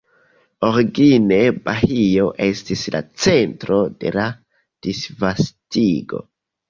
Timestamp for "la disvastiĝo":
4.19-6.23